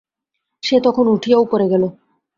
[0.63, 1.83] সে তখন উঠিয়া উপরে গেল।